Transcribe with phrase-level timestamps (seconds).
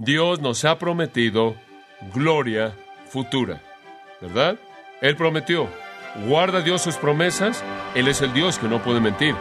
[0.00, 1.56] Dios nos ha prometido
[2.14, 2.72] gloria
[3.10, 3.60] futura,
[4.20, 4.56] ¿verdad?
[5.00, 5.68] Él prometió.
[6.28, 7.64] ¿Guarda Dios sus promesas?
[7.96, 9.34] Él es el Dios que no puede mentir.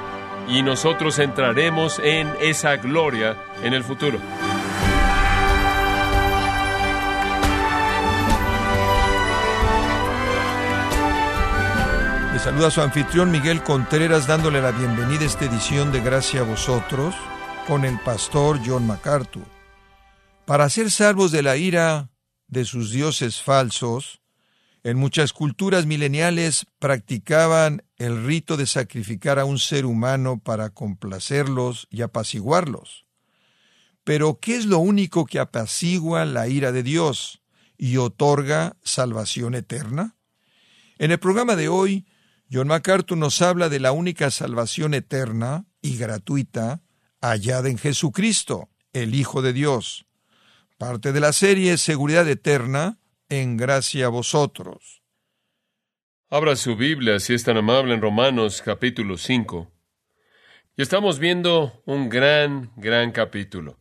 [0.49, 4.17] Y nosotros entraremos en esa gloria en el futuro.
[12.33, 16.45] Le saluda su anfitrión Miguel Contreras dándole la bienvenida a esta edición de Gracia a
[16.45, 17.13] vosotros
[17.67, 19.56] con el pastor John MacArthur.
[20.47, 22.09] Para ser salvos de la ira
[22.47, 24.21] de sus dioses falsos,
[24.81, 31.89] en muchas culturas mileniales practicaban el rito de sacrificar a un ser humano para complacerlos
[31.89, 33.07] y apaciguarlos.
[34.05, 37.41] Pero, ¿qué es lo único que apacigua la ira de Dios
[37.77, 40.15] y otorga salvación eterna?
[40.97, 42.07] En el programa de hoy,
[42.49, 46.81] John MacArthur nos habla de la única salvación eterna y gratuita
[47.19, 50.06] hallada en Jesucristo, el Hijo de Dios.
[50.77, 52.99] Parte de la serie Seguridad Eterna
[53.29, 55.01] en gracia a vosotros.
[56.29, 59.71] Abra su Biblia, si es tan amable, en Romanos capítulo 5.
[60.75, 63.79] Y estamos viendo un gran, gran capítulo.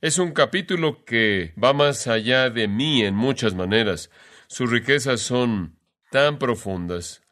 [0.00, 4.10] Es un capítulo que va más allá de mí en muchas maneras.
[4.46, 5.78] Sus riquezas son
[6.10, 7.24] tan profundas,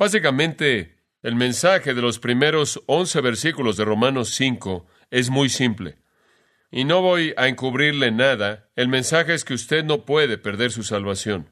[0.00, 5.99] Básicamente, el mensaje de los primeros once versículos de Romanos 5 es muy simple.
[6.70, 8.68] Y no voy a encubrirle nada.
[8.76, 11.50] El mensaje es que usted no puede perder su salvación.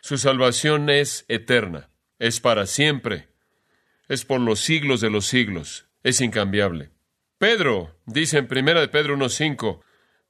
[0.00, 3.28] Su salvación es eterna, es para siempre,
[4.08, 6.90] es por los siglos de los siglos, es incambiable.
[7.38, 9.80] Pedro dice en primera de Pedro 1.5,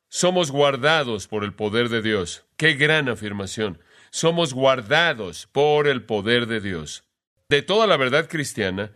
[0.09, 2.47] somos guardados por el poder de Dios.
[2.57, 3.81] Qué gran afirmación.
[4.11, 7.07] Somos guardados por el poder de Dios
[7.49, 8.93] de toda la verdad cristiana,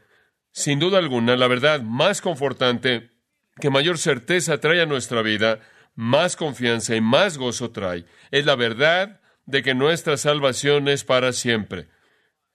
[0.53, 3.10] sin duda alguna, la verdad más confortante,
[3.61, 5.61] que mayor certeza trae a nuestra vida,
[5.95, 11.33] más confianza y más gozo trae, es la verdad de que nuestra salvación es para
[11.33, 11.89] siempre.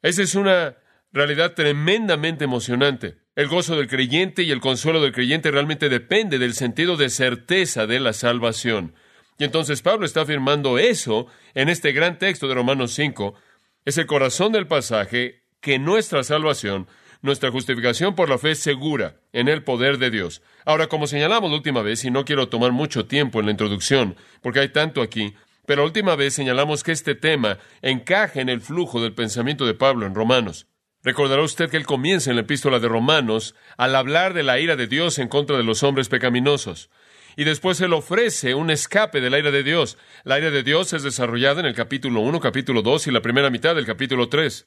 [0.01, 0.77] Esa es una
[1.11, 3.17] realidad tremendamente emocionante.
[3.35, 7.85] El gozo del creyente y el consuelo del creyente realmente depende del sentido de certeza
[7.85, 8.95] de la salvación.
[9.37, 13.35] Y entonces Pablo está afirmando eso en este gran texto de Romanos 5.
[13.83, 16.87] Es el corazón del pasaje, que nuestra salvación,
[17.25, 20.41] nuestra justificación por la fe es segura en el poder de Dios.
[20.63, 24.15] Ahora, como señalamos la última vez, y no quiero tomar mucho tiempo en la introducción,
[24.41, 25.33] porque hay tanto aquí,
[25.65, 29.73] pero la última vez señalamos que este tema encaja en el flujo del pensamiento de
[29.73, 30.67] Pablo en Romanos.
[31.03, 34.75] Recordará usted que él comienza en la epístola de Romanos al hablar de la ira
[34.75, 36.89] de Dios en contra de los hombres pecaminosos.
[37.35, 39.97] Y después él ofrece un escape de la ira de Dios.
[40.23, 43.49] La ira de Dios es desarrollada en el capítulo 1, capítulo 2 y la primera
[43.49, 44.65] mitad del capítulo 3.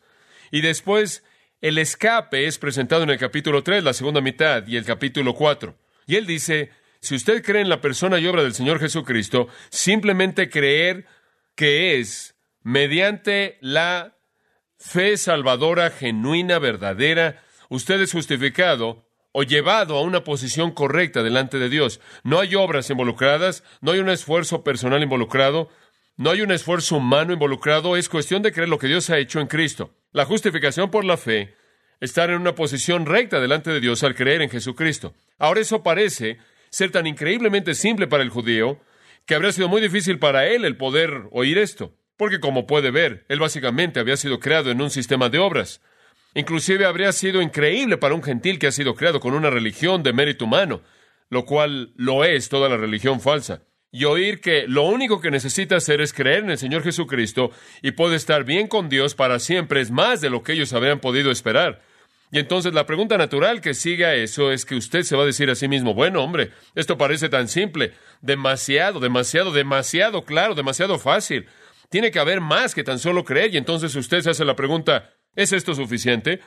[0.51, 1.25] Y después
[1.61, 5.77] el escape es presentado en el capítulo 3, la segunda mitad, y el capítulo 4.
[6.07, 6.71] Y él dice,
[7.01, 11.07] si usted cree en la persona y obra del Señor Jesucristo, simplemente creer
[11.55, 14.17] que es mediante la
[14.79, 21.69] fe salvadora genuina, verdadera, usted es justificado o llevado a una posición correcta delante de
[21.69, 22.01] Dios.
[22.23, 25.69] No hay obras involucradas, no hay un esfuerzo personal involucrado,
[26.17, 29.41] no hay un esfuerzo humano involucrado, es cuestión de creer lo que Dios ha hecho
[29.41, 29.98] en Cristo.
[30.11, 31.55] La justificación por la fe,
[32.01, 35.13] estar en una posición recta delante de Dios al creer en Jesucristo.
[35.39, 36.39] Ahora eso parece
[36.71, 38.81] ser tan increíblemente simple para el judío
[39.27, 43.27] que habría sido muy difícil para él el poder oír esto, porque como puede ver,
[43.29, 45.83] él básicamente había sido creado en un sistema de obras.
[46.33, 50.15] Inclusive habría sido increíble para un gentil que ha sido creado con una religión de
[50.15, 50.81] mérito humano,
[51.29, 55.77] lo cual lo es toda la religión falsa y oír que lo único que necesita
[55.77, 57.51] hacer es creer en el Señor Jesucristo
[57.83, 61.01] y puede estar bien con Dios para siempre es más de lo que ellos habrían
[61.01, 61.83] podido esperar.
[62.31, 65.27] Y entonces la pregunta natural que sigue a eso es que usted se va a
[65.27, 70.99] decir a sí mismo, bueno, hombre, esto parece tan simple, demasiado, demasiado, demasiado claro, demasiado
[70.99, 71.47] fácil.
[71.89, 75.15] Tiene que haber más que tan solo creer y entonces usted se hace la pregunta,
[75.35, 76.41] ¿es esto suficiente?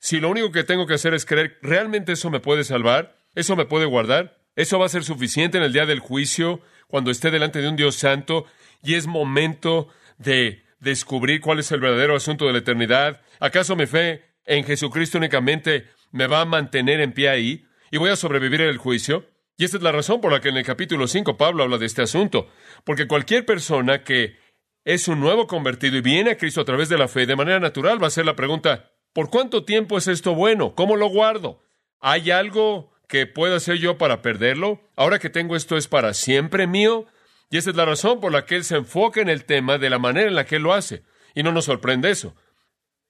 [0.00, 3.16] Si lo único que tengo que hacer es creer, ¿realmente eso me puede salvar?
[3.36, 4.38] ¿Eso me puede guardar?
[4.56, 6.60] ¿Eso va a ser suficiente en el día del juicio?
[6.88, 8.46] Cuando esté delante de un Dios santo
[8.82, 13.20] y es momento de descubrir cuál es el verdadero asunto de la eternidad?
[13.38, 18.10] ¿Acaso mi fe en Jesucristo únicamente me va a mantener en pie ahí y voy
[18.10, 19.26] a sobrevivir en el juicio?
[19.56, 21.86] Y esta es la razón por la que en el capítulo 5 Pablo habla de
[21.86, 22.48] este asunto,
[22.84, 24.36] porque cualquier persona que
[24.84, 27.60] es un nuevo convertido y viene a Cristo a través de la fe, de manera
[27.60, 30.74] natural va a hacer la pregunta, ¿por cuánto tiempo es esto bueno?
[30.74, 31.60] ¿Cómo lo guardo?
[32.00, 34.80] ¿Hay algo que puedo hacer yo para perderlo?
[34.94, 37.06] Ahora que tengo esto es para siempre mío.
[37.50, 39.90] Y esa es la razón por la que él se enfoca en el tema de
[39.90, 41.02] la manera en la que él lo hace.
[41.34, 42.36] Y no nos sorprende eso.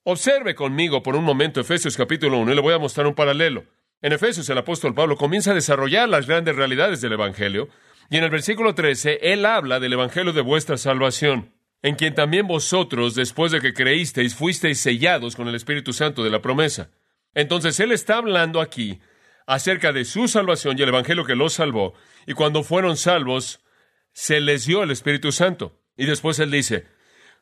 [0.05, 3.65] Observe conmigo por un momento Efesios capítulo 1 y le voy a mostrar un paralelo.
[4.01, 7.69] En Efesios el apóstol Pablo comienza a desarrollar las grandes realidades del Evangelio
[8.09, 11.53] Y en el versículo 13, Él habla del Evangelio de vuestra salvación,
[11.83, 16.31] en quien también vosotros, después de que creísteis, fuisteis sellados con el Espíritu Santo de
[16.31, 16.91] la promesa.
[17.35, 19.01] Entonces Él está hablando aquí
[19.49, 21.95] acerca de su salvación y el Evangelio que los salvó,
[22.27, 23.61] y cuando fueron salvos,
[24.13, 25.81] se les dio el Espíritu Santo.
[25.97, 26.87] Y después Él dice,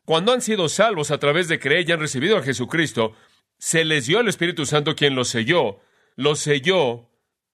[0.05, 3.17] cuando han sido salvos a través de creer y han recibido a Jesucristo,
[3.59, 5.81] se les dio el Espíritu Santo quien los selló,
[6.15, 7.11] los selló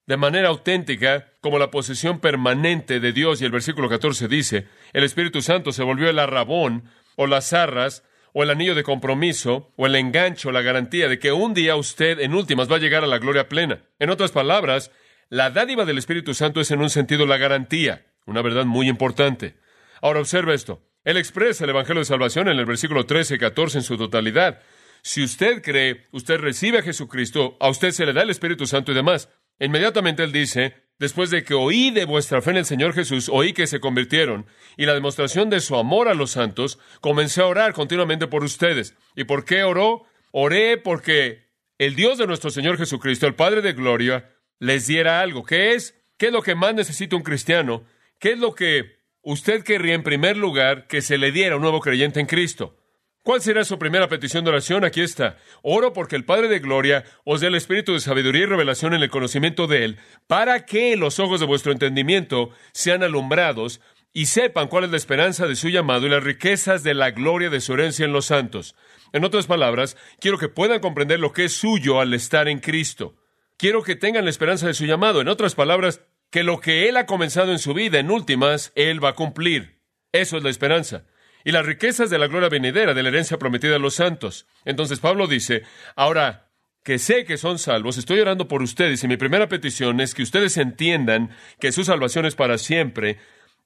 [0.06, 3.40] de manera auténtica como la posesión permanente de Dios.
[3.40, 8.04] Y el versículo 14 dice, el Espíritu Santo se volvió el arrabón o las arras
[8.32, 12.20] o el anillo de compromiso, o el engancho, la garantía de que un día usted,
[12.20, 13.84] en últimas, va a llegar a la gloria plena.
[13.98, 14.90] En otras palabras,
[15.28, 19.56] la dádiva del Espíritu Santo es en un sentido la garantía, una verdad muy importante.
[20.00, 20.82] Ahora observe esto.
[21.04, 24.60] Él expresa el Evangelio de Salvación en el versículo 13 y 14 en su totalidad.
[25.02, 28.92] Si usted cree, usted recibe a Jesucristo, a usted se le da el Espíritu Santo
[28.92, 29.28] y demás.
[29.58, 33.52] Inmediatamente él dice, después de que oí de vuestra fe en el Señor Jesús, oí
[33.52, 34.46] que se convirtieron,
[34.76, 38.96] y la demostración de su amor a los santos, comencé a orar continuamente por ustedes.
[39.16, 40.04] ¿Y por qué oró?
[40.30, 45.44] Oré porque el Dios de nuestro Señor Jesucristo, el Padre de Gloria, les diera algo.
[45.44, 46.00] ¿Qué es?
[46.16, 47.84] ¿Qué es lo que más necesita un cristiano?
[48.20, 51.62] ¿Qué es lo que usted querría en primer lugar que se le diera a un
[51.62, 52.76] nuevo creyente en Cristo?
[53.24, 54.84] ¿Cuál será su primera petición de oración?
[54.84, 55.36] Aquí está.
[55.62, 59.02] Oro porque el Padre de Gloria os dé el espíritu de sabiduría y revelación en
[59.02, 63.80] el conocimiento de Él, para que los ojos de vuestro entendimiento sean alumbrados
[64.12, 67.48] y sepan cuál es la esperanza de su llamado y las riquezas de la gloria
[67.48, 68.74] de su herencia en los santos.
[69.12, 73.14] En otras palabras, quiero que puedan comprender lo que es suyo al estar en Cristo.
[73.56, 75.20] Quiero que tengan la esperanza de su llamado.
[75.20, 79.02] En otras palabras, que lo que Él ha comenzado en su vida, en últimas, Él
[79.02, 79.78] va a cumplir.
[80.10, 81.04] Eso es la esperanza
[81.44, 84.46] y las riquezas de la gloria venidera de la herencia prometida a los santos.
[84.64, 85.62] Entonces Pablo dice,
[85.96, 86.48] ahora
[86.82, 90.22] que sé que son salvos, estoy orando por ustedes y mi primera petición es que
[90.22, 91.30] ustedes entiendan
[91.60, 93.18] que su salvación es para siempre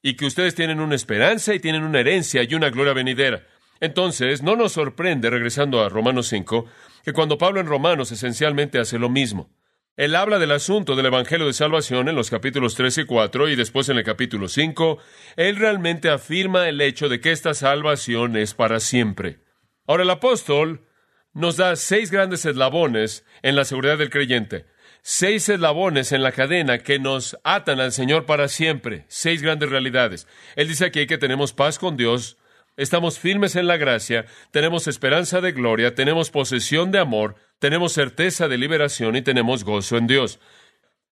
[0.02, 3.46] y que ustedes tienen una esperanza y tienen una herencia y una gloria venidera.
[3.80, 6.66] Entonces, no nos sorprende, regresando a Romanos 5,
[7.04, 9.50] que cuando Pablo en Romanos esencialmente hace lo mismo.
[9.96, 13.56] Él habla del asunto del Evangelio de Salvación en los capítulos 3 y 4 y
[13.56, 14.98] después en el capítulo 5.
[15.36, 19.38] Él realmente afirma el hecho de que esta salvación es para siempre.
[19.86, 20.86] Ahora el apóstol
[21.32, 24.66] nos da seis grandes eslabones en la seguridad del creyente.
[25.00, 29.06] Seis eslabones en la cadena que nos atan al Señor para siempre.
[29.08, 30.26] Seis grandes realidades.
[30.56, 32.36] Él dice aquí que tenemos paz con Dios,
[32.76, 38.48] estamos firmes en la gracia, tenemos esperanza de gloria, tenemos posesión de amor, tenemos certeza
[38.48, 40.40] de liberación y tenemos gozo en Dios.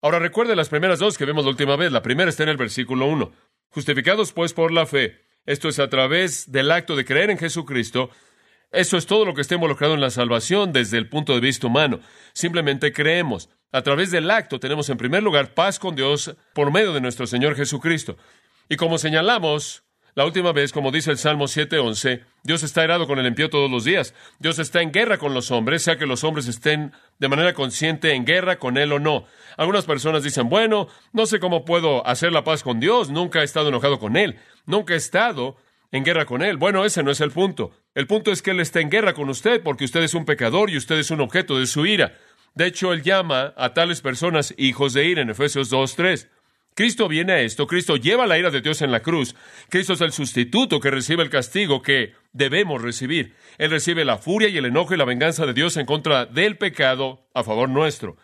[0.01, 1.91] Ahora recuerde las primeras dos que vemos la última vez.
[1.91, 3.31] La primera está en el versículo 1.
[3.69, 5.21] Justificados pues por la fe.
[5.45, 8.09] Esto es a través del acto de creer en Jesucristo.
[8.71, 11.67] Eso es todo lo que está involucrado en la salvación desde el punto de vista
[11.67, 11.99] humano.
[12.33, 13.49] Simplemente creemos.
[13.71, 17.27] A través del acto tenemos en primer lugar paz con Dios por medio de nuestro
[17.27, 18.17] Señor Jesucristo.
[18.69, 19.83] Y como señalamos,
[20.15, 23.71] la última vez, como dice el Salmo 7:11, Dios está irado con el impío todos
[23.71, 24.13] los días.
[24.39, 28.13] Dios está en guerra con los hombres, sea que los hombres estén de manera consciente
[28.13, 29.25] en guerra con Él o no.
[29.57, 33.43] Algunas personas dicen, bueno, no sé cómo puedo hacer la paz con Dios, nunca he
[33.43, 35.55] estado enojado con Él, nunca he estado
[35.91, 36.57] en guerra con Él.
[36.57, 37.71] Bueno, ese no es el punto.
[37.95, 40.69] El punto es que Él está en guerra con usted porque usted es un pecador
[40.69, 42.17] y usted es un objeto de su ira.
[42.55, 46.29] De hecho, Él llama a tales personas hijos de ira en Efesios 2:3.
[46.73, 49.35] Cristo viene a esto, Cristo lleva la ira de Dios en la cruz,
[49.69, 53.35] Cristo es el sustituto que recibe el castigo que debemos recibir.
[53.57, 56.57] Él recibe la furia y el enojo y la venganza de Dios en contra del
[56.57, 58.17] pecado a favor nuestro.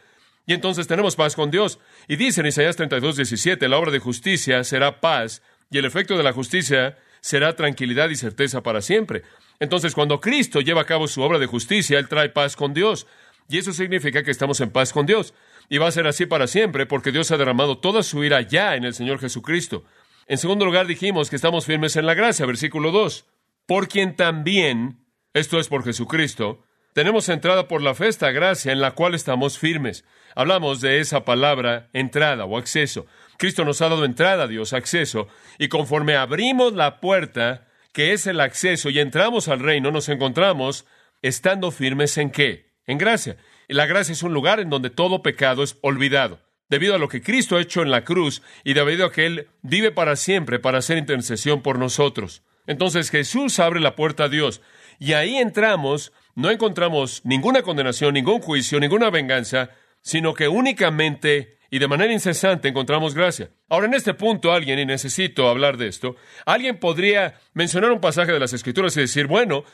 [0.45, 1.77] Y entonces tenemos paz con Dios.
[2.07, 6.17] Y dice en Isaías 32, 17, la obra de justicia será paz y el efecto
[6.17, 9.23] de la justicia será tranquilidad y certeza para siempre.
[9.59, 13.07] Entonces, cuando Cristo lleva a cabo su obra de justicia, Él trae paz con Dios.
[13.49, 15.33] Y eso significa que estamos en paz con Dios.
[15.69, 18.75] Y va a ser así para siempre, porque Dios ha derramado toda su ira ya
[18.75, 19.83] en el Señor Jesucristo.
[20.27, 23.25] En segundo lugar, dijimos que estamos firmes en la gracia, versículo 2.
[23.65, 26.63] Por quien también, esto es por Jesucristo,
[26.97, 30.03] tenemos entrada por la fe esta gracia en la cual estamos firmes.
[30.35, 33.05] Hablamos de esa palabra entrada o acceso.
[33.37, 35.27] Cristo nos ha dado entrada a Dios, acceso,
[35.59, 40.87] y conforme abrimos la puerta, que es el acceso, y entramos al reino, nos encontramos
[41.21, 42.71] estando firmes en qué?
[42.87, 43.37] En gracia.
[43.67, 46.39] La gracia es un lugar en donde todo pecado es olvidado.
[46.69, 49.47] Debido a lo que Cristo ha hecho en la cruz y debido a que Él
[49.61, 52.43] vive para siempre para hacer intercesión por nosotros.
[52.65, 54.61] Entonces Jesús abre la puerta a Dios
[54.99, 59.71] y ahí entramos, no encontramos ninguna condenación, ningún juicio, ninguna venganza,
[60.01, 63.49] sino que únicamente y de manera incesante encontramos gracia.
[63.67, 68.31] Ahora, en este punto, alguien, y necesito hablar de esto, alguien podría mencionar un pasaje
[68.31, 69.65] de las Escrituras y decir, bueno,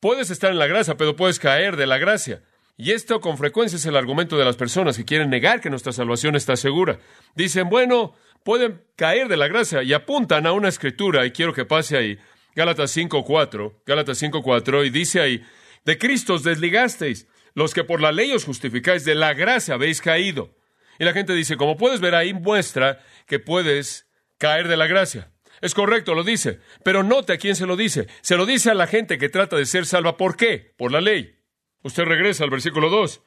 [0.00, 2.42] puedes estar en la gracia, pero puedes caer de la gracia.
[2.80, 5.92] Y esto con frecuencia es el argumento de las personas que quieren negar que nuestra
[5.92, 7.00] salvación está segura.
[7.34, 11.64] Dicen, bueno, pueden caer de la gracia y apuntan a una escritura, y quiero que
[11.64, 12.18] pase ahí,
[12.54, 15.44] Gálatas 5.4, Gálatas 5.4, y dice ahí,
[15.84, 20.00] de Cristo os desligasteis, los que por la ley os justificáis, de la gracia habéis
[20.00, 20.54] caído.
[21.00, 24.06] Y la gente dice, como puedes ver ahí, muestra que puedes
[24.38, 25.32] caer de la gracia.
[25.60, 28.06] Es correcto, lo dice, pero note a quién se lo dice.
[28.20, 30.16] Se lo dice a la gente que trata de ser salva.
[30.16, 30.74] ¿Por qué?
[30.76, 31.37] Por la ley.
[31.82, 33.22] Usted regresa al versículo 2.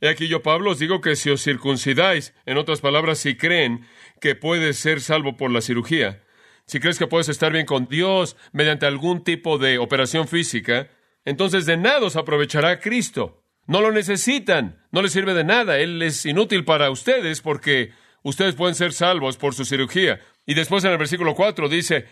[0.00, 3.86] He aquí yo, Pablo, os digo que si os circuncidáis, en otras palabras, si creen
[4.20, 6.22] que puedes ser salvo por la cirugía,
[6.66, 10.90] si crees que puedes estar bien con Dios mediante algún tipo de operación física,
[11.24, 13.42] entonces de nada os aprovechará Cristo.
[13.66, 18.54] No lo necesitan, no les sirve de nada, Él es inútil para ustedes porque ustedes
[18.54, 20.20] pueden ser salvos por su cirugía.
[20.44, 22.06] Y después en el versículo 4 dice,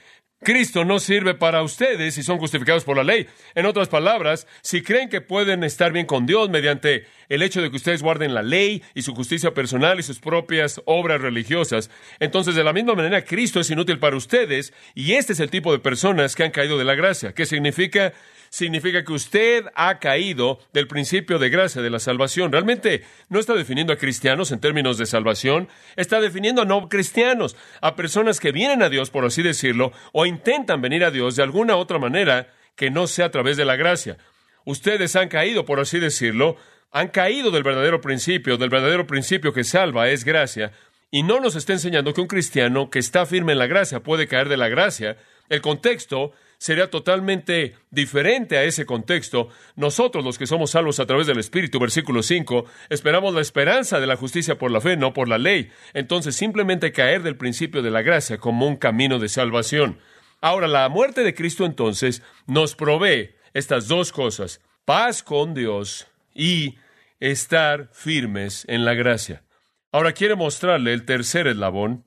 [0.44, 3.26] Cristo no sirve para ustedes si son justificados por la ley.
[3.54, 7.70] En otras palabras, si creen que pueden estar bien con Dios mediante el hecho de
[7.70, 12.54] que ustedes guarden la ley y su justicia personal y sus propias obras religiosas, entonces
[12.54, 15.78] de la misma manera Cristo es inútil para ustedes y este es el tipo de
[15.78, 17.32] personas que han caído de la gracia.
[17.32, 18.12] ¿Qué significa?
[18.54, 22.52] Significa que usted ha caído del principio de gracia de la salvación.
[22.52, 27.56] Realmente no está definiendo a cristianos en términos de salvación, está definiendo a no cristianos,
[27.80, 31.42] a personas que vienen a Dios, por así decirlo, o intentan venir a Dios de
[31.42, 32.46] alguna otra manera
[32.76, 34.18] que no sea a través de la gracia.
[34.64, 36.56] Ustedes han caído, por así decirlo,
[36.92, 40.70] han caído del verdadero principio, del verdadero principio que salva es gracia,
[41.10, 44.28] y no nos está enseñando que un cristiano que está firme en la gracia puede
[44.28, 45.16] caer de la gracia.
[45.48, 46.32] El contexto
[46.64, 49.50] sería totalmente diferente a ese contexto.
[49.76, 54.06] Nosotros, los que somos salvos a través del Espíritu, versículo 5, esperamos la esperanza de
[54.06, 55.70] la justicia por la fe, no por la ley.
[55.92, 59.98] Entonces, simplemente caer del principio de la gracia como un camino de salvación.
[60.40, 66.76] Ahora, la muerte de Cristo entonces nos provee estas dos cosas, paz con Dios y
[67.20, 69.44] estar firmes en la gracia.
[69.92, 72.06] Ahora quiere mostrarle el tercer eslabón.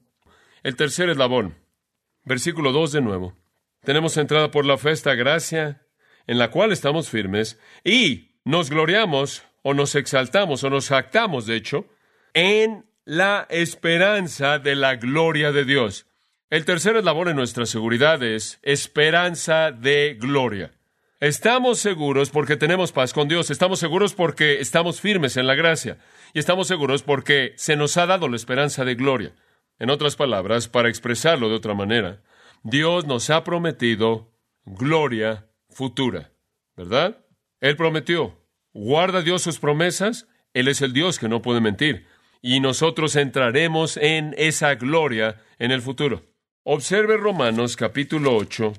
[0.63, 1.53] El tercer eslabón.
[2.23, 3.35] Versículo 2 de nuevo.
[3.83, 5.81] Tenemos entrada por la fe esta gracia
[6.27, 11.55] en la cual estamos firmes y nos gloriamos o nos exaltamos o nos jactamos, de
[11.55, 11.87] hecho,
[12.33, 16.05] en la esperanza de la gloria de Dios.
[16.49, 20.71] El tercer eslabón en nuestra seguridad es esperanza de gloria.
[21.19, 25.97] Estamos seguros porque tenemos paz con Dios, estamos seguros porque estamos firmes en la gracia
[26.33, 29.33] y estamos seguros porque se nos ha dado la esperanza de gloria.
[29.79, 32.21] En otras palabras, para expresarlo de otra manera,
[32.63, 34.31] Dios nos ha prometido
[34.65, 36.31] gloria futura,
[36.75, 37.25] ¿verdad?
[37.61, 38.37] Él prometió.
[38.73, 40.27] ¿Guarda Dios sus promesas?
[40.53, 42.05] Él es el Dios que no puede mentir.
[42.41, 46.23] Y nosotros entraremos en esa gloria en el futuro.
[46.63, 48.73] Observe Romanos capítulo 8,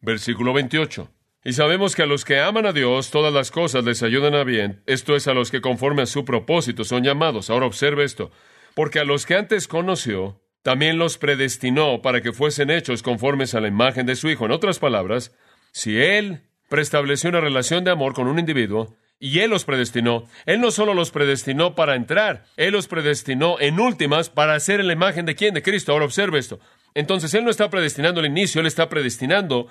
[0.00, 1.10] versículo 28.
[1.44, 4.44] Y sabemos que a los que aman a Dios todas las cosas les ayudan a
[4.44, 7.50] bien, esto es a los que conforme a su propósito son llamados.
[7.50, 8.30] Ahora observe esto,
[8.74, 13.60] porque a los que antes conoció, también los predestinó para que fuesen hechos conformes a
[13.60, 14.46] la imagen de su Hijo.
[14.46, 15.30] En otras palabras,
[15.72, 16.40] si Él
[16.70, 20.94] preestableció una relación de amor con un individuo y Él los predestinó, Él no solo
[20.94, 25.52] los predestinó para entrar, Él los predestinó en últimas para hacer la imagen de quién,
[25.52, 25.92] de Cristo.
[25.92, 26.58] Ahora observe esto.
[26.94, 29.66] Entonces Él no está predestinando el inicio, Él está predestinando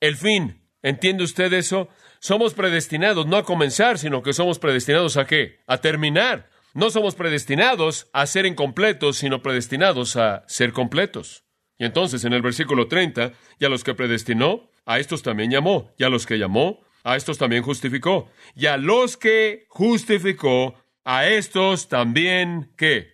[0.00, 0.62] el fin.
[0.82, 1.90] ¿Entiende usted eso?
[2.20, 5.58] Somos predestinados no a comenzar, sino que somos predestinados a qué?
[5.66, 6.48] A terminar.
[6.78, 11.42] No somos predestinados a ser incompletos, sino predestinados a ser completos.
[11.76, 15.92] Y entonces en el versículo 30, y a los que predestinó, a estos también llamó,
[15.98, 21.26] y a los que llamó, a estos también justificó, y a los que justificó, a
[21.26, 23.08] estos también ¿qué?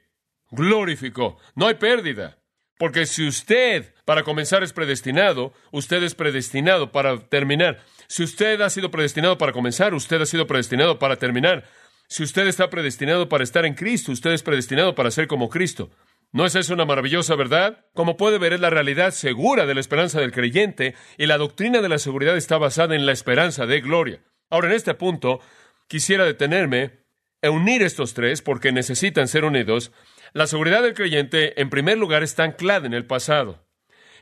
[0.50, 1.38] Glorificó.
[1.54, 2.36] No hay pérdida.
[2.76, 7.82] Porque si usted para comenzar es predestinado, usted es predestinado para terminar.
[8.08, 11.64] Si usted ha sido predestinado para comenzar, usted ha sido predestinado para terminar.
[12.08, 15.90] Si usted está predestinado para estar en Cristo, usted es predestinado para ser como Cristo.
[16.32, 17.86] ¿No es eso una maravillosa verdad?
[17.94, 21.80] Como puede ver, es la realidad segura de la esperanza del creyente y la doctrina
[21.80, 24.20] de la seguridad está basada en la esperanza de gloria.
[24.50, 25.40] Ahora, en este punto,
[25.86, 27.04] quisiera detenerme
[27.40, 29.92] e unir estos tres porque necesitan ser unidos.
[30.32, 33.64] La seguridad del creyente, en primer lugar, está anclada en el pasado.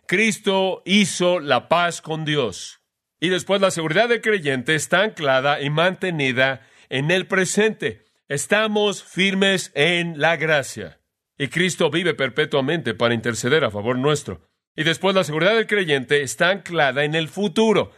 [0.07, 2.81] Cristo hizo la paz con Dios.
[3.21, 8.05] Y después la seguridad del creyente está anclada y mantenida en el presente.
[8.29, 11.01] Estamos firmes en la gracia.
[11.39, 14.51] Y Cristo vive perpetuamente para interceder a favor nuestro.
[14.77, 17.93] Y después la seguridad del creyente está anclada en el futuro,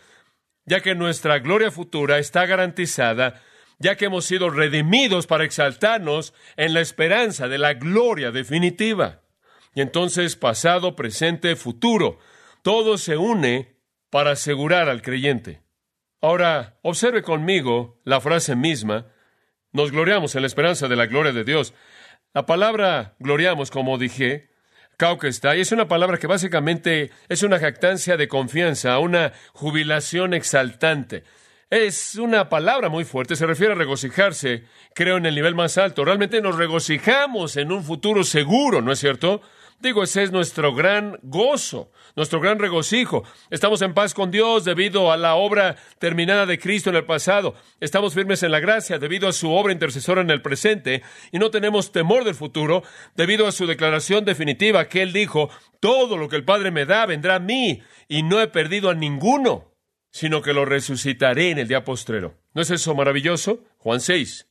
[0.64, 3.42] ya que nuestra gloria futura está garantizada,
[3.80, 9.22] ya que hemos sido redimidos para exaltarnos en la esperanza de la gloria definitiva.
[9.74, 12.20] Y entonces pasado, presente, futuro,
[12.62, 13.76] todo se une
[14.08, 15.63] para asegurar al creyente.
[16.24, 19.08] Ahora, observe conmigo la frase misma.
[19.72, 21.74] Nos gloriamos en la esperanza de la gloria de Dios.
[22.32, 24.48] La palabra gloriamos, como dije,
[24.96, 31.24] Cauquesta, y es una palabra que básicamente es una jactancia de confianza, una jubilación exaltante.
[31.68, 34.64] Es una palabra muy fuerte, se refiere a regocijarse,
[34.94, 36.06] creo, en el nivel más alto.
[36.06, 39.42] Realmente nos regocijamos en un futuro seguro, ¿no es cierto?
[39.80, 43.24] Digo, ese es nuestro gran gozo, nuestro gran regocijo.
[43.50, 47.54] Estamos en paz con Dios debido a la obra terminada de Cristo en el pasado.
[47.80, 51.02] Estamos firmes en la gracia debido a su obra intercesora en el presente
[51.32, 52.82] y no tenemos temor del futuro
[53.14, 55.50] debido a su declaración definitiva que Él dijo,
[55.80, 58.94] todo lo que el Padre me da vendrá a mí y no he perdido a
[58.94, 59.74] ninguno,
[60.10, 62.38] sino que lo resucitaré en el día postrero.
[62.54, 63.64] ¿No es eso maravilloso?
[63.78, 64.48] Juan 6.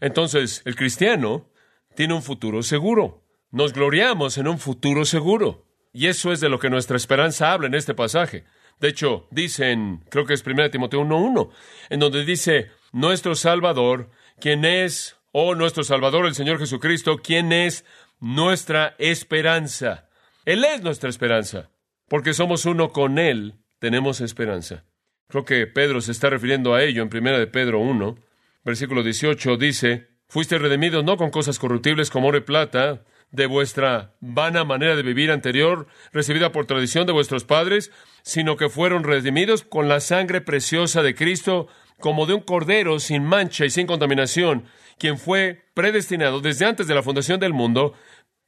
[0.00, 1.48] Entonces, el cristiano
[1.94, 3.21] tiene un futuro seguro.
[3.52, 5.66] Nos gloriamos en un futuro seguro.
[5.92, 8.44] Y eso es de lo que nuestra esperanza habla en este pasaje.
[8.80, 11.50] De hecho, dice en, creo que es 1 Timoteo 1.1,
[11.90, 17.84] en donde dice, nuestro Salvador, quien es, oh nuestro Salvador, el Señor Jesucristo, quien es
[18.20, 20.08] nuestra esperanza.
[20.46, 21.70] Él es nuestra esperanza,
[22.08, 24.84] porque somos uno con Él, tenemos esperanza.
[25.28, 28.16] Creo que Pedro se está refiriendo a ello en 1 de Pedro 1,
[28.64, 34.14] versículo 18, dice, fuiste redimidos no con cosas corruptibles como oro y plata, de vuestra
[34.20, 37.90] vana manera de vivir anterior, recibida por tradición de vuestros padres,
[38.22, 41.66] sino que fueron redimidos con la sangre preciosa de Cristo,
[41.98, 44.66] como de un cordero sin mancha y sin contaminación,
[44.98, 47.94] quien fue predestinado desde antes de la fundación del mundo,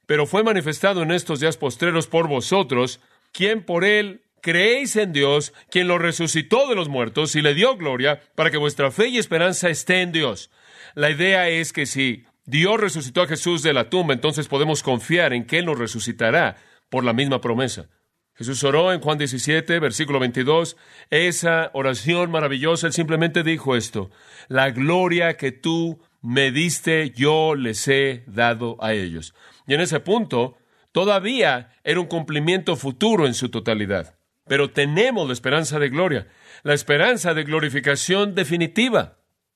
[0.05, 3.01] pero fue manifestado en estos días postreros por vosotros,
[3.31, 7.75] quien por él creéis en Dios, quien lo resucitó de los muertos y le dio
[7.75, 10.51] gloria, para que vuestra fe y esperanza esté en Dios.
[10.93, 15.33] La idea es que si Dios resucitó a Jesús de la tumba, entonces podemos confiar
[15.33, 16.57] en que Él nos resucitará
[16.89, 17.89] por la misma promesa.
[18.35, 20.75] Jesús oró en Juan 17, versículo 22,
[21.09, 24.11] esa oración maravillosa, Él simplemente dijo esto,
[24.49, 29.33] la gloria que tú me diste, yo les he dado a ellos.
[29.67, 30.57] Y en ese punto,
[30.91, 34.17] todavía era un cumplimiento futuro en su totalidad.
[34.47, 36.27] Pero tenemos la esperanza de gloria,
[36.63, 39.14] la esperanza de glorificación definitiva.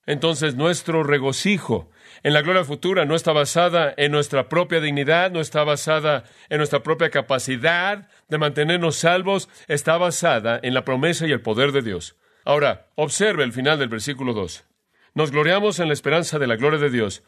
[0.10, 1.88] Entonces nuestro regocijo
[2.24, 6.58] en la gloria futura no está basada en nuestra propia dignidad, no está basada en
[6.58, 11.84] nuestra propia capacidad de mantenernos salvos, está basada en la promesa y el poder de
[11.84, 12.16] Dios.
[12.44, 14.66] Ahora, observe el final del versículo 2.
[15.14, 17.22] Nos gloriamos en la esperanza de la gloria de Dios.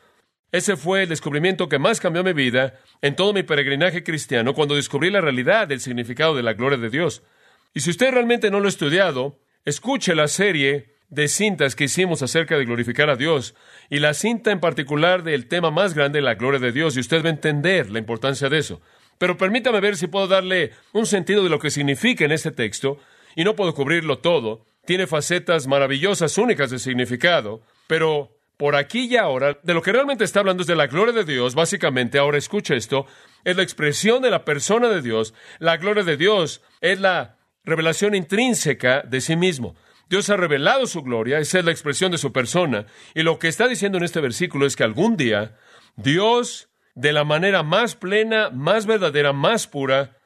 [0.51, 4.73] Ese fue el descubrimiento que más cambió mi vida en todo mi peregrinaje cristiano cuando
[4.73, 7.21] descubrí la realidad del significado de la gloria de Dios.
[7.75, 12.23] Y si usted realmente no lo ha estudiado, escuche la serie de cintas que hicimos
[12.23, 13.53] acerca de glorificar a Dios
[13.89, 17.23] y la cinta en particular del tema más grande, la gloria de Dios, y usted
[17.23, 18.81] va a entender la importancia de eso.
[19.17, 22.97] Pero permítame ver si puedo darle un sentido de lo que significa en este texto,
[23.35, 24.65] y no puedo cubrirlo todo.
[24.85, 30.23] Tiene facetas maravillosas, únicas de significado, pero por aquí y ahora, de lo que realmente
[30.23, 33.05] está hablando es de la gloria de Dios, básicamente, ahora escucha esto,
[33.43, 35.33] es la expresión de la persona de Dios.
[35.59, 39.75] La gloria de Dios es la revelación intrínseca de sí mismo.
[40.11, 42.85] Dios ha revelado su gloria, esa es la expresión de su persona.
[43.15, 45.57] Y lo que está diciendo en este versículo es que algún día
[45.95, 50.17] Dios, de la manera más plena, más verdadera, más pura,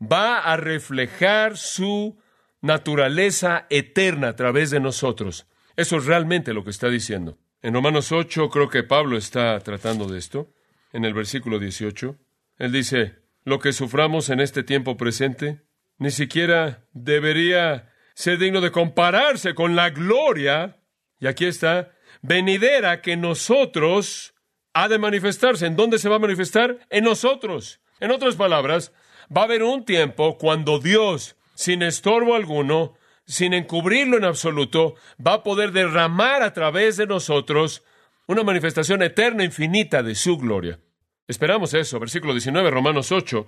[0.00, 2.18] va a reflejar su
[2.62, 5.46] naturaleza eterna a través de nosotros.
[5.76, 7.36] Eso es realmente lo que está diciendo.
[7.60, 10.54] En Romanos 8 creo que Pablo está tratando de esto,
[10.90, 12.16] en el versículo 18.
[12.56, 15.60] Él dice, lo que suframos en este tiempo presente
[15.98, 20.78] ni siquiera debería ser digno de compararse con la gloria,
[21.18, 24.34] y aquí está, venidera que nosotros
[24.74, 25.66] ha de manifestarse.
[25.66, 26.78] ¿En dónde se va a manifestar?
[26.90, 27.80] En nosotros.
[28.00, 28.92] En otras palabras,
[29.34, 32.94] va a haber un tiempo cuando Dios, sin estorbo alguno,
[33.26, 34.94] sin encubrirlo en absoluto,
[35.24, 37.84] va a poder derramar a través de nosotros
[38.26, 40.80] una manifestación eterna, infinita de su gloria.
[41.28, 43.46] Esperamos eso, versículo 19, Romanos 8,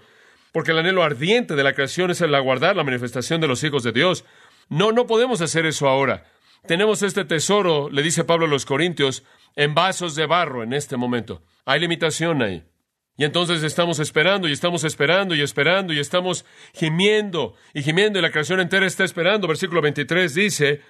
[0.53, 3.83] porque el anhelo ardiente de la creación es el aguardar la manifestación de los hijos
[3.83, 4.24] de Dios,
[4.68, 6.24] no, no podemos hacer eso ahora.
[6.66, 9.22] Tenemos este tesoro, le dice Pablo a los Corintios,
[9.57, 11.42] en vasos de barro en este momento.
[11.64, 12.64] Hay limitación ahí.
[13.16, 18.22] Y entonces estamos esperando y estamos esperando y esperando y estamos gimiendo y gimiendo y
[18.22, 19.46] la creación entera está esperando.
[19.46, 20.81] Versículo 23 dice,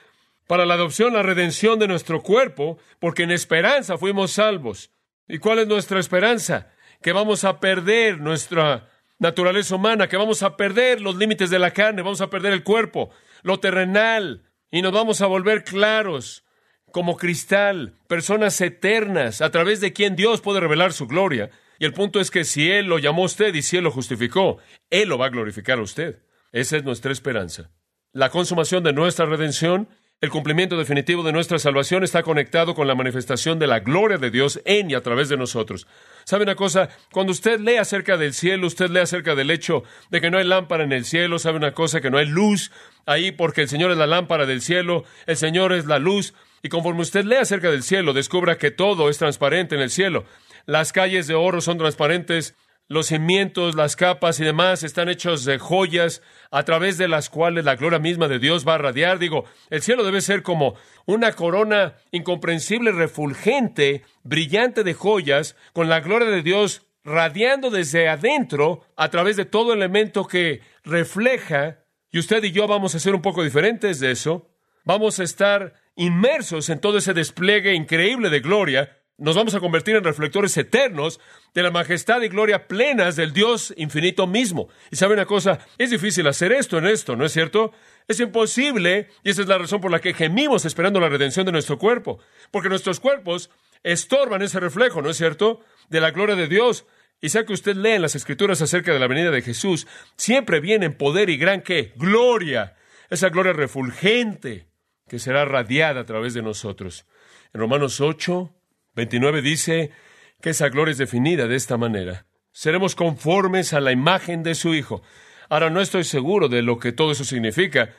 [0.46, 4.90] para la adopción, la redención de nuestro cuerpo, porque en esperanza fuimos salvos.
[5.28, 6.70] ¿Y cuál es nuestra esperanza?
[7.02, 11.72] Que vamos a perder nuestra naturaleza humana, que vamos a perder los límites de la
[11.72, 13.10] carne, vamos a perder el cuerpo,
[13.44, 16.44] lo terrenal, y nos vamos a volver claros
[16.90, 21.50] como cristal, personas eternas, a través de quien Dios puede revelar su gloria.
[21.78, 23.90] Y el punto es que si Él lo llamó a usted y si Él lo
[23.90, 24.58] justificó,
[24.90, 26.20] Él lo va a glorificar a usted.
[26.52, 27.70] Esa es nuestra esperanza.
[28.12, 29.88] La consumación de nuestra redención,
[30.20, 34.30] el cumplimiento definitivo de nuestra salvación está conectado con la manifestación de la gloria de
[34.30, 35.86] Dios en y a través de nosotros.
[36.24, 36.88] ¿Sabe una cosa?
[37.12, 40.44] Cuando usted lee acerca del cielo, usted lee acerca del hecho de que no hay
[40.44, 42.00] lámpara en el cielo, ¿sabe una cosa?
[42.00, 42.70] Que no hay luz
[43.06, 46.34] ahí porque el Señor es la lámpara del cielo, el Señor es la luz.
[46.62, 50.24] Y conforme usted lee acerca del cielo, descubra que todo es transparente en el cielo.
[50.66, 52.54] Las calles de oro son transparentes,
[52.88, 57.64] los cimientos, las capas y demás están hechos de joyas a través de las cuales
[57.64, 59.18] la gloria misma de Dios va a radiar.
[59.18, 60.74] Digo, el cielo debe ser como
[61.06, 68.82] una corona incomprensible, refulgente, brillante de joyas, con la gloria de Dios radiando desde adentro
[68.96, 71.84] a través de todo elemento que refleja.
[72.10, 74.50] Y usted y yo vamos a ser un poco diferentes de eso.
[74.84, 79.94] Vamos a estar inmersos en todo ese despliegue increíble de gloria nos vamos a convertir
[79.94, 81.20] en reflectores eternos
[81.54, 84.68] de la majestad y gloria plenas del Dios infinito mismo.
[84.90, 87.72] Y sabe una cosa, es difícil hacer esto en esto, ¿no es cierto?
[88.08, 91.52] Es imposible, y esa es la razón por la que gemimos esperando la redención de
[91.52, 92.18] nuestro cuerpo,
[92.50, 93.50] porque nuestros cuerpos
[93.82, 96.86] estorban ese reflejo, ¿no es cierto?, de la gloria de Dios.
[97.20, 100.60] Y sea que usted lee en las escrituras acerca de la venida de Jesús, siempre
[100.60, 102.76] viene en poder y gran que gloria,
[103.10, 104.66] esa gloria refulgente
[105.08, 107.06] que será radiada a través de nosotros.
[107.52, 108.52] En Romanos 8,
[108.94, 109.90] 29 dice
[110.40, 112.26] que esa gloria es definida de esta manera.
[112.52, 115.02] Seremos conformes a la imagen de su Hijo.
[115.48, 117.90] Ahora no estoy seguro de lo que todo eso significa,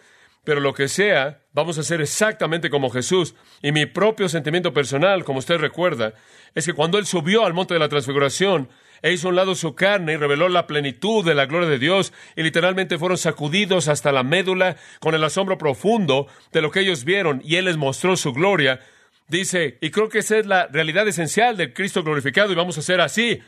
[0.45, 3.36] pero lo que sea, vamos a ser exactamente como Jesús.
[3.62, 6.13] Y mi propio sentimiento personal, como usted recuerda,
[6.53, 8.69] es que cuando Él subió al monte de la transfiguración,
[9.01, 11.79] e hizo a un lado su carne y reveló la plenitud de la gloria de
[11.79, 16.79] Dios, y literalmente fueron sacudidos hasta la médula con el asombro profundo de lo que
[16.79, 18.79] ellos vieron, y Él les mostró su gloria.
[19.27, 22.83] Dice, y creo que esa es la realidad esencial del Cristo glorificado y vamos a
[22.83, 23.39] ser así.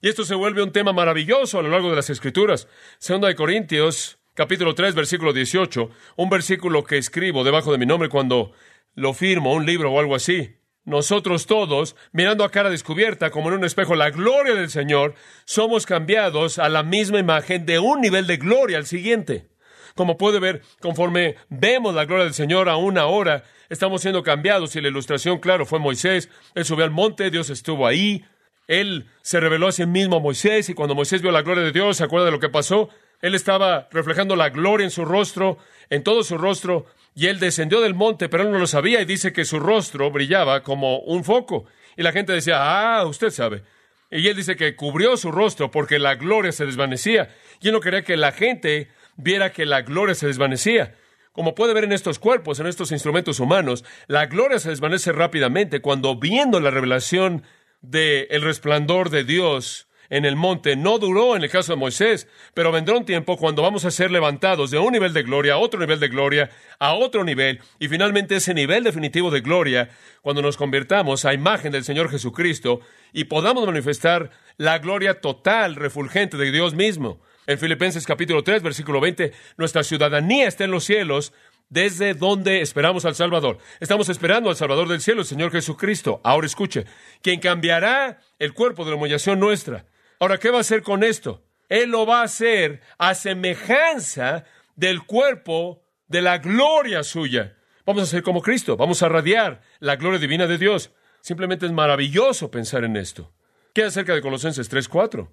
[0.00, 2.68] Y esto se vuelve un tema maravilloso a lo largo de las Escrituras.
[2.98, 8.08] Segunda de Corintios, capítulo 3, versículo 18, un versículo que escribo debajo de mi nombre
[8.08, 8.52] cuando
[8.94, 10.56] lo firmo, un libro o algo así.
[10.84, 15.14] Nosotros todos, mirando a cara descubierta como en un espejo la gloria del Señor,
[15.46, 19.48] somos cambiados a la misma imagen de un nivel de gloria al siguiente.
[19.94, 24.80] Como puede ver, conforme vemos la gloria del Señor aún ahora, estamos siendo cambiados y
[24.80, 26.28] la ilustración, claro, fue Moisés.
[26.54, 28.24] Él subió al monte, Dios estuvo ahí.
[28.66, 31.72] Él se reveló a sí mismo a Moisés y cuando Moisés vio la gloria de
[31.72, 32.88] Dios, ¿se acuerda de lo que pasó?
[33.20, 35.58] Él estaba reflejando la gloria en su rostro,
[35.90, 39.04] en todo su rostro, y él descendió del monte, pero él no lo sabía y
[39.04, 41.66] dice que su rostro brillaba como un foco.
[41.96, 42.56] Y la gente decía,
[42.98, 43.62] ah, usted sabe.
[44.10, 47.34] Y él dice que cubrió su rostro porque la gloria se desvanecía.
[47.60, 50.94] Y él no quería que la gente viera que la gloria se desvanecía.
[51.32, 55.80] Como puede ver en estos cuerpos, en estos instrumentos humanos, la gloria se desvanece rápidamente
[55.80, 57.42] cuando viendo la revelación
[57.80, 62.28] del el resplandor de Dios en el monte no duró en el caso de Moisés,
[62.54, 65.58] pero vendrá un tiempo cuando vamos a ser levantados de un nivel de gloria a
[65.58, 69.90] otro nivel de gloria, a otro nivel, y finalmente ese nivel definitivo de gloria,
[70.22, 72.80] cuando nos convirtamos a imagen del Señor Jesucristo
[73.12, 77.20] y podamos manifestar la gloria total, refulgente de Dios mismo.
[77.46, 81.34] En Filipenses capítulo 3, versículo 20, nuestra ciudadanía está en los cielos,
[81.68, 83.58] desde donde esperamos al Salvador.
[83.80, 86.22] Estamos esperando al Salvador del cielo, el Señor Jesucristo.
[86.24, 86.86] Ahora escuche,
[87.20, 89.84] quien cambiará el cuerpo de la humillación nuestra.
[90.20, 91.42] Ahora, ¿qué va a hacer con esto?
[91.68, 97.56] Él lo va a hacer a semejanza del cuerpo de la gloria suya.
[97.84, 100.92] Vamos a ser como Cristo, vamos a radiar la gloria divina de Dios.
[101.20, 103.34] Simplemente es maravilloso pensar en esto.
[103.74, 105.28] ¿Qué acerca de Colosenses 3:4?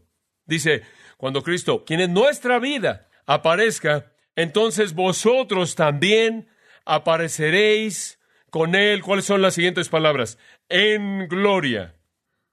[0.52, 0.82] Dice,
[1.16, 6.50] cuando Cristo, quien es nuestra vida, aparezca, entonces vosotros también
[6.84, 9.02] apareceréis con Él.
[9.02, 10.38] ¿Cuáles son las siguientes palabras?
[10.68, 11.96] En gloria.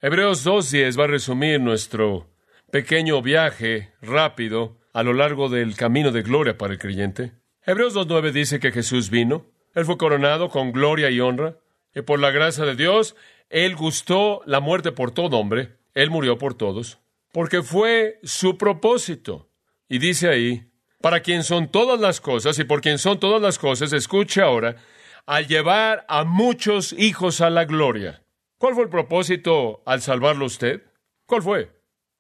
[0.01, 2.31] Hebreos 2.10 va a resumir nuestro
[2.71, 7.33] pequeño viaje rápido a lo largo del camino de gloria para el creyente.
[7.67, 11.57] Hebreos 2.9 dice que Jesús vino, Él fue coronado con gloria y honra,
[11.97, 13.17] y por la gracia de Dios,
[13.51, 17.01] Él gustó la muerte por todo hombre, Él murió por todos
[17.33, 19.51] porque fue su propósito.
[19.89, 23.59] Y dice ahí, para quien son todas las cosas y por quien son todas las
[23.59, 24.77] cosas, escuche ahora,
[25.27, 28.23] al llevar a muchos hijos a la gloria.
[28.59, 30.83] ¿Cuál fue el propósito al salvarlo usted?
[31.27, 31.71] ¿Cuál fue?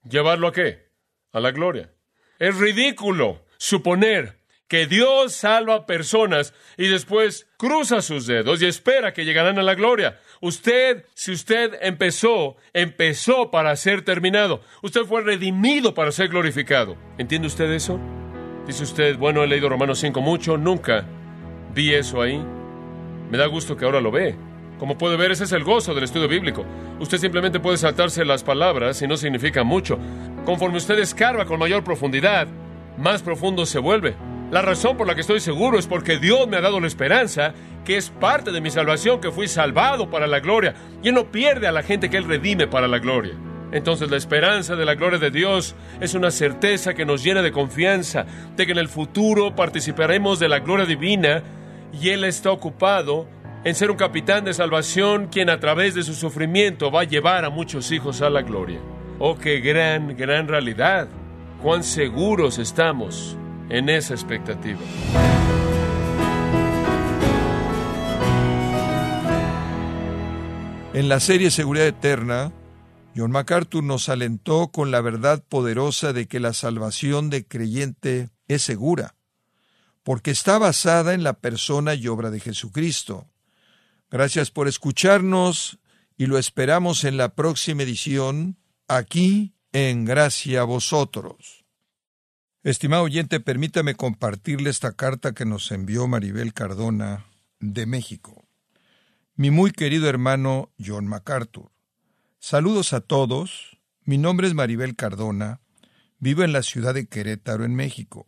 [0.09, 0.91] ¿Llevarlo a qué?
[1.33, 1.93] A la gloria.
[2.39, 4.38] Es ridículo suponer
[4.69, 9.75] que Dios salva personas y después cruza sus dedos y espera que llegarán a la
[9.75, 10.21] gloria.
[10.41, 14.61] Usted, si usted empezó, empezó para ser terminado.
[14.83, 16.97] Usted fue redimido para ser glorificado.
[17.17, 17.99] ¿Entiende usted eso?
[18.67, 21.07] Dice usted, bueno, he leído Romanos 5 mucho, nunca
[21.75, 22.39] vi eso ahí.
[23.31, 24.37] Me da gusto que ahora lo ve.
[24.79, 26.65] Como puede ver, ese es el gozo del estudio bíblico.
[27.01, 29.99] Usted simplemente puede saltarse las palabras y no significa mucho.
[30.45, 32.47] Conforme usted escarba con mayor profundidad,
[32.97, 34.15] más profundo se vuelve.
[34.51, 37.53] La razón por la que estoy seguro es porque Dios me ha dado la esperanza,
[37.85, 40.75] que es parte de mi salvación, que fui salvado para la gloria.
[41.03, 43.35] Y Él no pierde a la gente que Él redime para la gloria.
[43.73, 47.53] Entonces la esperanza de la gloria de Dios es una certeza que nos llena de
[47.53, 48.25] confianza
[48.57, 51.43] de que en el futuro participaremos de la gloria divina
[51.93, 53.29] y Él está ocupado
[53.65, 57.45] en ser un capitán de salvación quien a través de su sufrimiento va a llevar
[57.45, 58.79] a muchos hijos a la gloria.
[59.19, 61.09] Oh, qué gran, gran realidad.
[61.63, 63.37] Cuán seguros estamos
[63.71, 64.81] en esa expectativa.
[70.95, 72.53] En la serie Seguridad Eterna,
[73.15, 78.63] John MacArthur nos alentó con la verdad poderosa de que la salvación de creyente es
[78.63, 79.15] segura,
[80.03, 83.29] porque está basada en la persona y obra de Jesucristo.
[84.11, 85.79] Gracias por escucharnos
[86.17, 88.57] y lo esperamos en la próxima edición,
[88.89, 91.58] aquí en Gracia a Vosotros.
[92.69, 97.25] Estimado oyente, permítame compartirle esta carta que nos envió Maribel Cardona
[97.61, 98.47] de México.
[99.37, 101.71] Mi muy querido hermano John MacArthur.
[102.39, 103.79] Saludos a todos.
[104.05, 105.63] Mi nombre es Maribel Cardona.
[106.19, 108.27] Vivo en la ciudad de Querétaro, en México.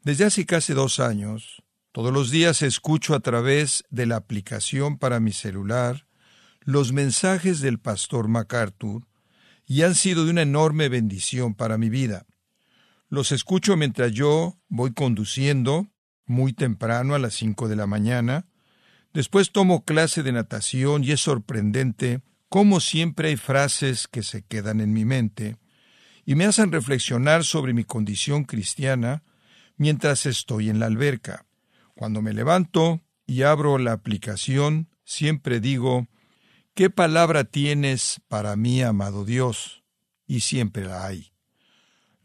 [0.00, 5.18] Desde hace casi dos años, todos los días escucho a través de la aplicación para
[5.18, 6.06] mi celular
[6.60, 9.08] los mensajes del pastor MacArthur
[9.66, 12.26] y han sido de una enorme bendición para mi vida.
[13.08, 15.88] Los escucho mientras yo voy conduciendo,
[16.26, 18.46] muy temprano a las cinco de la mañana.
[19.12, 24.80] Después tomo clase de natación y es sorprendente como siempre hay frases que se quedan
[24.80, 25.56] en mi mente
[26.24, 29.24] y me hacen reflexionar sobre mi condición cristiana
[29.76, 31.46] mientras estoy en la alberca.
[31.94, 36.08] Cuando me levanto y abro la aplicación, siempre digo,
[36.74, 39.82] ¿qué palabra tienes para mí, amado Dios?
[40.26, 41.35] Y siempre la hay.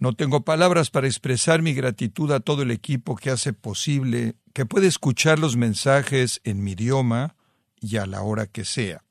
[0.02, 4.66] No tengo palabras para expresar mi gratitud a todo el equipo que hace posible que
[4.66, 7.36] pueda escuchar los mensajes en mi idioma
[7.80, 9.04] y a la hora que sea.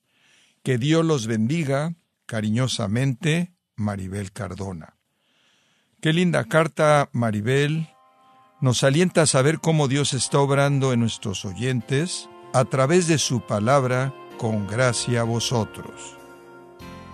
[0.65, 1.95] Que Dios los bendiga.
[2.27, 4.97] Cariñosamente, Maribel Cardona.
[6.01, 7.89] Qué linda carta, Maribel.
[8.61, 13.47] Nos alienta a saber cómo Dios está obrando en nuestros oyentes a través de su
[13.47, 16.20] palabra con gracia a vosotros.